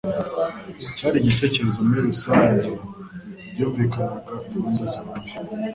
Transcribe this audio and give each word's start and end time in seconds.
cyari 0.97 1.17
gitegerejwe 1.25 1.79
muri 1.87 1.99
rusange, 2.09 2.69
ryumvikanaga 3.51 4.33
impande 4.55 4.85
zose. 4.93 5.29